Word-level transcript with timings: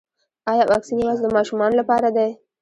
ایا 0.51 0.63
واکسین 0.71 0.97
یوازې 0.99 1.21
د 1.23 1.27
ماشومانو 1.35 1.79
لپاره 1.81 2.07
دی 2.15 2.29